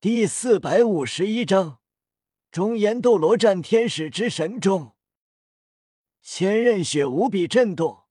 [0.00, 1.80] 第四百五十一章
[2.52, 4.94] 中炎斗罗战天使之神中，
[6.22, 8.04] 千仞雪无比震动，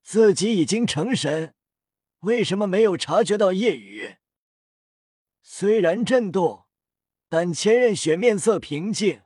[0.00, 1.56] 自己已经成神，
[2.20, 4.18] 为什么没有察觉到夜雨？
[5.42, 6.66] 虽然震动，
[7.28, 9.22] 但千仞雪面色平静，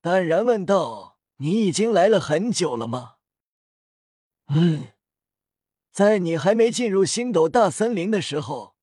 [0.00, 3.18] 淡然问道：“你已经来了很久了吗
[4.50, 4.88] ？”“嗯，
[5.92, 8.74] 在你还没进入星斗大森林的时候，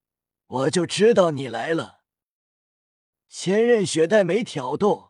[0.47, 1.94] 我就知道你来了。”
[3.37, 5.09] 千仞雪黛眉挑动，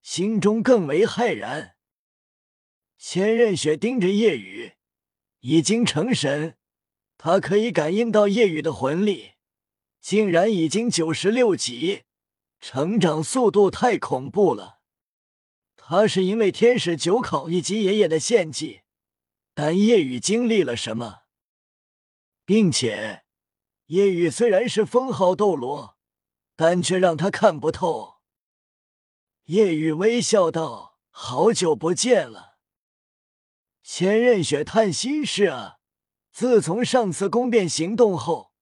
[0.00, 1.74] 心中更为骇然。
[2.96, 4.74] 千仞雪盯着夜雨，
[5.40, 6.56] 已经成神，
[7.18, 9.32] 他可以感应到夜雨的魂力，
[10.00, 12.04] 竟然已经九十六级，
[12.60, 14.78] 成长速度太恐怖了。
[15.74, 18.82] 他是因为天使九考以及爷爷的献祭，
[19.52, 21.22] 但夜雨经历了什么？
[22.46, 23.24] 并且，
[23.86, 25.93] 夜雨虽然是封号斗罗。
[26.56, 28.18] 但却让他看不透。
[29.44, 32.58] 叶雨微笑道：“好久不见了。”
[33.82, 35.78] 千仞雪叹息：“是啊，
[36.32, 38.52] 自从上次宫变行动后，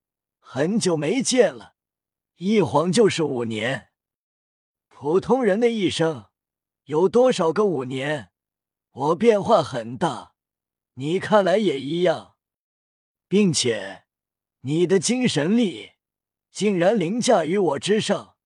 [0.40, 1.76] 很久没见了，
[2.36, 3.90] 一晃就是五年。
[4.88, 6.30] 普通人的一生
[6.84, 8.32] 有多少个五年？
[8.90, 10.34] 我变化很大，
[10.94, 12.36] 你看来也一样，
[13.28, 14.04] 并且
[14.62, 15.91] 你的精神力。”
[16.52, 18.36] 竟然凌驾于我之上，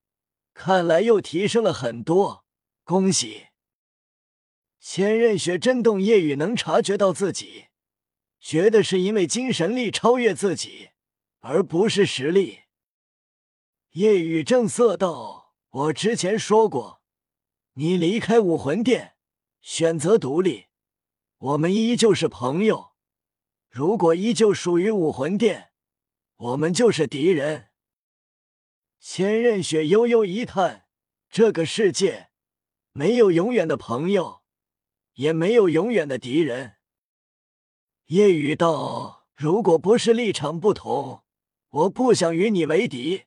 [0.55, 2.47] 看来又提升了很多，
[2.85, 3.49] 恭喜！
[4.79, 7.67] 千仞雪震动，夜雨能察觉到自己，
[8.39, 10.91] 觉得是因为精神力超越自己，
[11.41, 12.61] 而不是实力。
[13.91, 17.03] 夜雨正色道：“我之前说过，
[17.73, 19.17] 你离开武魂殿，
[19.61, 20.67] 选择独立，
[21.39, 22.95] 我们依旧是朋友；
[23.69, 25.71] 如果依旧属于武魂殿，
[26.37, 27.71] 我们就是敌人。”
[28.99, 30.87] 千仞雪悠悠一叹
[31.31, 32.31] ：“这个世界
[32.93, 34.43] 没有永远的朋友，
[35.15, 36.77] 也没有永远的敌人。”
[38.07, 41.23] 夜雨道：“如果不是立场不同，
[41.69, 43.25] 我不想与你为敌。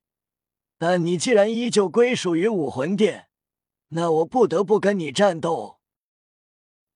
[0.78, 3.30] 但你既然依旧归属于武魂殿，
[3.90, 5.80] 那我不得不跟你战斗。”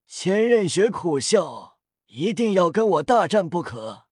[0.07, 4.07] 千仞雪苦笑：“一定要跟我大战不可。”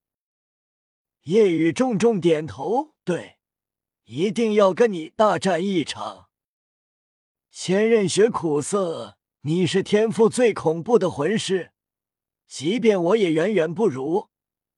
[1.24, 3.36] 夜雨重重点头：“对。”
[4.04, 6.28] 一定要跟你大战一场。
[7.50, 11.72] 千仞雪苦涩，你是天赋最恐怖的魂师，
[12.46, 14.28] 即便我也远远不如。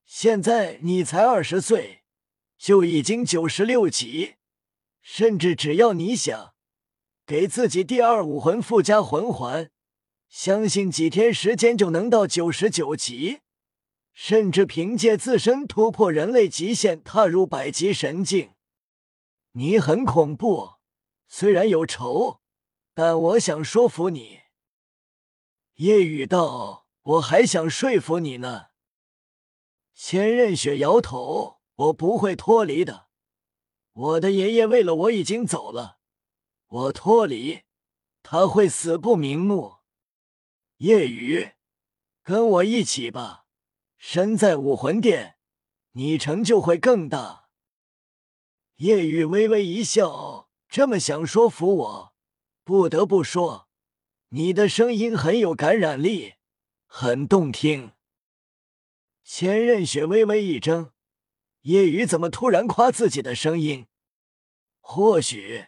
[0.05, 2.03] 现在你才二十岁，
[2.57, 4.35] 就已经九十六级，
[5.01, 6.53] 甚至只要你想，
[7.25, 9.71] 给自己第二武魂附加魂环，
[10.27, 13.39] 相信几天时间就能到九十九级，
[14.13, 18.54] 甚至凭借自身突破人类极限，踏入百级神境。
[19.57, 20.73] 你很恐怖，
[21.29, 22.41] 虽然有仇，
[22.93, 24.41] 但我想说服你。
[25.75, 28.65] 夜雨道：“我还想说服你呢。”
[29.95, 33.07] 千仞雪摇头：“我不会脱离的。
[33.93, 35.99] 我的爷爷为了我已经走了，
[36.67, 37.61] 我脱离，
[38.23, 39.77] 他会死不瞑目。”
[40.79, 41.53] 夜雨，
[42.23, 43.45] 跟我一起吧。
[43.95, 45.37] 身在武魂殿，
[45.91, 47.44] 你成就会更大。
[48.77, 52.13] 叶雨微微一笑，这么想说服我，
[52.65, 53.69] 不得不说，
[54.29, 56.33] 你的声音很有感染力，
[56.85, 57.93] 很动听。
[59.23, 60.91] 千仞雪微微一怔，
[61.61, 63.87] 叶雨怎么突然夸自己的声音？
[64.81, 65.67] 或许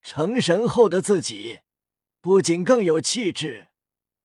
[0.00, 1.60] 成神后的自己，
[2.22, 3.68] 不仅更有气质，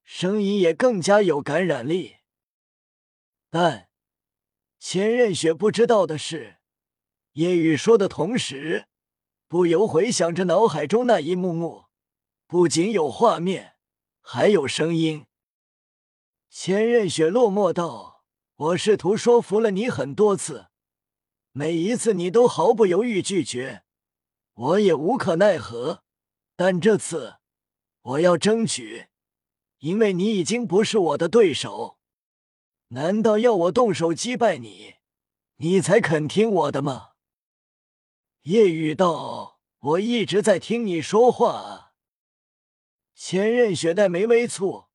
[0.06, 2.19] 声音也更加有感染力。
[3.50, 3.90] 但
[4.80, 6.61] 千仞雪不知道的是。
[7.34, 8.88] 叶雨说的同时，
[9.47, 11.86] 不由回想着脑海中那一幕幕，
[12.46, 13.75] 不仅有画面，
[14.19, 15.25] 还有声音。
[16.50, 18.25] 千仞雪落寞道
[18.58, 20.68] ：“我试图说服了你很多次，
[21.53, 23.84] 每一次你都毫不犹豫拒绝，
[24.53, 26.03] 我也无可奈何。
[26.57, 27.36] 但这次，
[28.01, 29.07] 我要争取，
[29.80, 31.98] 因为你已经不是我的对手。
[32.89, 34.95] 难道要我动手击败你，
[35.56, 37.11] 你才肯听我的吗？”
[38.44, 41.94] 夜雨道：“我一直在听你说话。”
[43.14, 44.88] 千仞雪黛眉微蹙，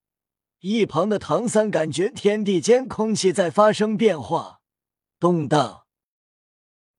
[0.59, 4.63] 一旁的唐三感觉天地间空气在发生变化，
[5.21, 5.87] 动荡。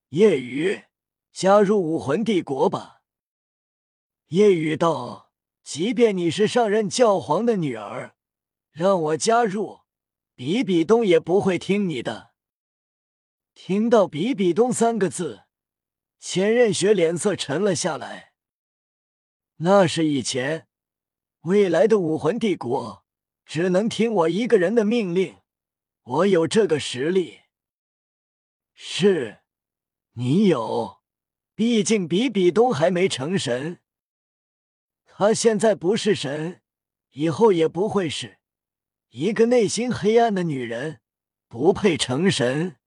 [0.10, 0.84] 夜雨，
[1.34, 3.02] 加入武魂帝国吧。
[4.28, 5.34] 夜雨道
[5.66, 8.16] ：“即便你是上任教皇的女儿，
[8.72, 9.82] 让我加入，
[10.34, 12.32] 比比东也不会听你的。”
[13.54, 15.47] 听到“比比东”三个字。
[16.19, 18.34] 千仞雪脸色沉了下来。
[19.58, 20.68] 那是以前，
[21.42, 23.06] 未来的武魂帝国
[23.46, 25.38] 只能听我一个人的命令。
[26.04, 27.42] 我有这个实力。
[28.74, 29.40] 是，
[30.14, 31.02] 你有，
[31.56, 33.81] 毕竟比比东还没成神。
[35.06, 36.62] 他现在不是神，
[37.12, 38.38] 以后也不会是。
[39.10, 41.02] 一个内心黑暗的女人，
[41.48, 42.78] 不配成神。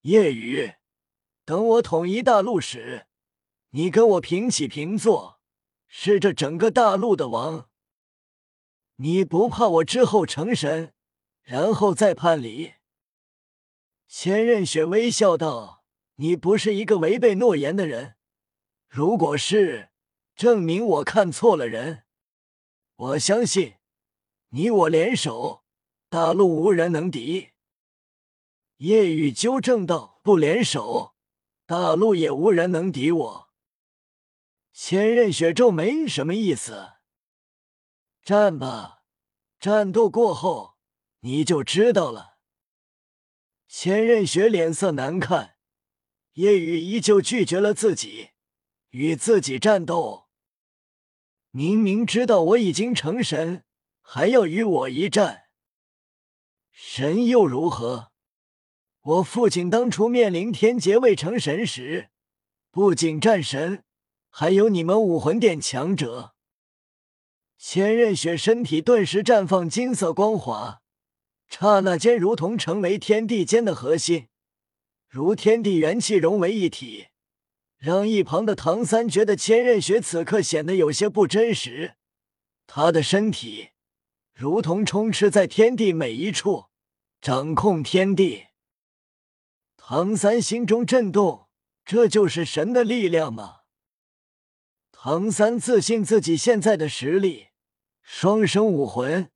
[0.00, 0.72] 夜雨，
[1.44, 3.06] 等我统一大陆时，
[3.70, 5.40] 你跟我平起平坐，
[5.86, 7.68] 是这整个大陆的王。
[8.96, 10.94] 你不怕我之后成神，
[11.42, 12.74] 然后再叛离？
[14.08, 15.84] 千仞雪微笑道
[16.16, 18.16] ：“你不是一个违背诺言的人。
[18.88, 19.90] 如果是，
[20.34, 22.04] 证明我看错了人。
[22.96, 23.74] 我相信，
[24.50, 25.64] 你我联手，
[26.08, 27.50] 大陆无人能敌。”
[28.78, 31.13] 夜雨纠正道：“不联手，
[31.66, 33.50] 大陆也无人能敌我。”
[34.72, 36.94] 千仞雪皱眉：“什么意思？”
[38.22, 39.02] 战吧，
[39.60, 40.76] 战斗过后
[41.20, 42.38] 你就知道了。
[43.68, 45.56] 千仞雪脸色难看，
[46.32, 48.30] 夜雨依旧拒绝了自己，
[48.90, 50.28] 与自己战斗。
[51.50, 53.64] 明明知道我已经成神，
[54.00, 55.44] 还要与我一战，
[56.72, 58.13] 神又如何？
[59.04, 62.08] 我父亲当初面临天劫未成神时，
[62.70, 63.84] 不仅战神，
[64.30, 66.32] 还有你们武魂殿强者。
[67.58, 70.80] 千仞雪身体顿时绽放金色光华，
[71.50, 74.28] 刹那间如同成为天地间的核心，
[75.06, 77.08] 如天地元气融为一体，
[77.76, 81.96] 让一旁的唐三觉得千仞雪此刻显得有些不真实。
[82.66, 83.68] 他的身体
[84.32, 86.64] 如同充斥在天地每一处，
[87.20, 88.46] 掌控天地。
[89.86, 91.46] 唐三心中震动，
[91.84, 93.64] 这就是神的力量吗？
[94.90, 97.48] 唐三自信自己现在的实力：
[98.00, 99.30] 双生武魂，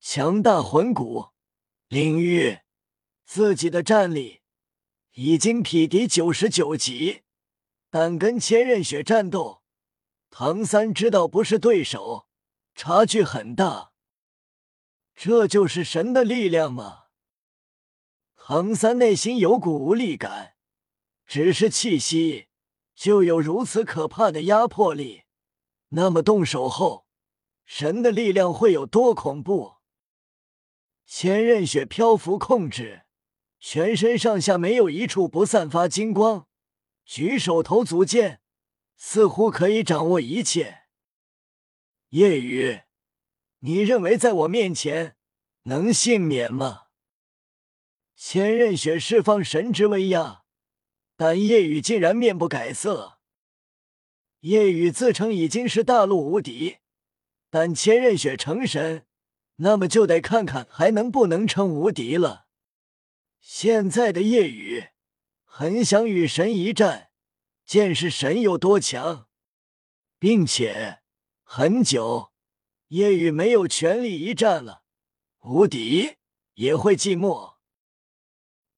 [0.00, 1.28] 强大魂骨，
[1.86, 2.58] 领域
[3.24, 4.40] 自己的战力
[5.12, 7.22] 已经匹敌九十九级，
[7.88, 9.62] 但跟千仞雪战斗，
[10.30, 12.26] 唐三知道不是对手，
[12.74, 13.92] 差距很大。
[15.14, 17.01] 这就是神的力量吗？
[18.44, 20.56] 唐三内心有股无力感，
[21.26, 22.48] 只是气息
[22.92, 25.22] 就有如此可怕的压迫力。
[25.90, 27.06] 那么动手后，
[27.64, 29.76] 神的力量会有多恐怖？
[31.06, 33.04] 千仞雪漂浮控制，
[33.60, 36.48] 全身上下没有一处不散发金光，
[37.04, 38.40] 举手投足间
[38.96, 40.86] 似乎可以掌握一切。
[42.08, 42.80] 夜雨，
[43.60, 45.16] 你认为在我面前
[45.62, 46.88] 能幸免吗？
[48.14, 50.42] 千仞雪释放神之威压，
[51.16, 53.18] 但夜雨竟然面不改色。
[54.40, 56.78] 夜雨自称已经是大陆无敌，
[57.50, 59.06] 但千仞雪成神，
[59.56, 62.46] 那么就得看看还能不能称无敌了。
[63.40, 64.88] 现在的夜雨
[65.44, 67.10] 很想与神一战，
[67.66, 69.28] 见识神有多强，
[70.18, 71.00] 并且
[71.42, 72.32] 很久
[72.88, 74.84] 夜雨没有全力一战了，
[75.40, 76.16] 无敌
[76.54, 77.51] 也会寂寞。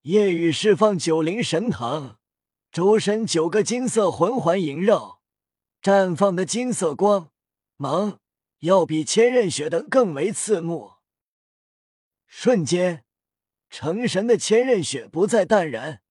[0.05, 2.17] 夜雨释放九灵神藤，
[2.71, 5.23] 周身九个金色魂环萦绕，
[5.81, 7.31] 绽放的金色光
[7.79, 8.21] 芒
[8.59, 10.97] 要比千仞雪的更为刺目。
[12.27, 13.07] 瞬间，
[13.71, 16.03] 成神的千仞雪不再淡然，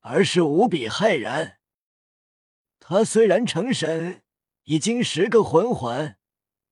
[0.00, 1.58] 而是无比骇然。
[2.80, 4.22] 他虽然成神，
[4.62, 6.16] 已经十个魂环，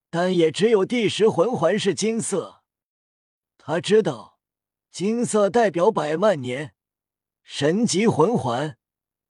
[0.08, 2.62] 但也只有第十魂环是金色。
[3.58, 4.29] 他知道。
[4.90, 6.74] 金色代表百万年
[7.42, 8.76] 神级魂环，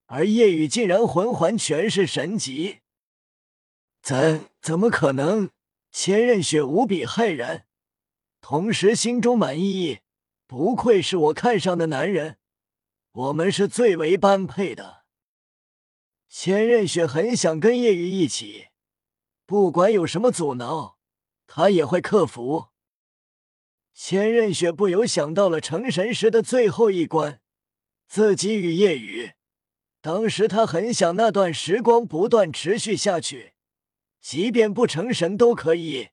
[0.06, 2.80] 而夜雨竟然魂环全是神级，
[4.02, 5.50] 怎怎么可能？
[5.92, 7.66] 千仞雪无比骇然，
[8.40, 10.00] 同时心中满意，
[10.46, 12.38] 不愧是我看上的男人，
[13.12, 15.04] 我们是最为般配的。
[16.28, 18.68] 千仞雪很想跟夜雨一起，
[19.44, 20.96] 不管有什么阻挠，
[21.46, 22.69] 他也会克服。
[24.02, 27.42] 千仞雪不由想到了成神时的最后一关，
[28.08, 29.32] 自己与夜雨。
[30.00, 33.52] 当时他很想那段时光不断持续下去，
[34.18, 36.08] 即便不成神都可以，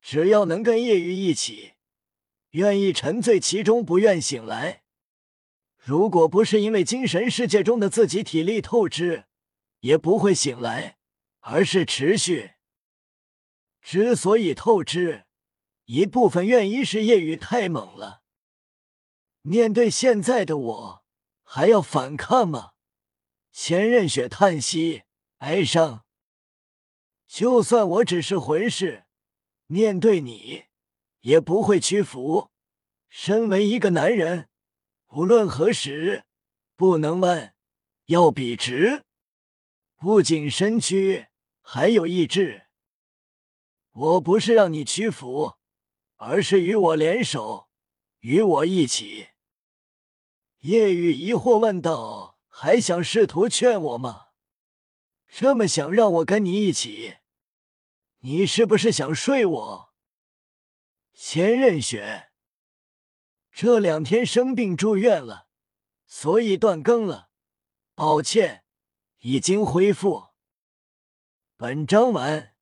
[0.00, 1.72] 只要能跟夜雨一起，
[2.50, 4.84] 愿意沉醉其中，不愿醒来。
[5.76, 9.24] 如果不是因为精神世界中的自己体力透支，
[9.80, 10.98] 也不会醒来，
[11.40, 12.52] 而是持续。
[13.82, 15.23] 之所以透支。
[15.86, 18.22] 一部分原因是夜雨太猛了。
[19.42, 21.04] 面对现在的我，
[21.42, 22.72] 还要反抗吗？
[23.52, 25.02] 千仞雪叹息，
[25.38, 26.04] 哀伤。
[27.26, 29.04] 就算我只是魂师，
[29.66, 30.64] 面对你
[31.20, 32.50] 也不会屈服。
[33.08, 34.48] 身为一个男人，
[35.08, 36.24] 无论何时，
[36.74, 37.54] 不能弯，
[38.06, 39.04] 要笔直。
[39.96, 41.28] 不仅身躯，
[41.60, 42.66] 还有意志。
[43.92, 45.54] 我不是让你屈服，
[46.26, 47.68] 而是与我联手，
[48.20, 49.28] 与我一起。
[50.60, 54.28] 叶雨疑惑问道：“还想试图劝我吗？
[55.28, 57.16] 这么想让我跟你一起？
[58.20, 59.94] 你是不是想睡我？”
[61.12, 62.30] 千仞雪
[63.52, 65.48] 这两天生病住院了，
[66.06, 67.28] 所以断更了，
[67.94, 68.64] 抱歉。
[69.20, 70.28] 已经恢复。
[71.56, 72.53] 本章完。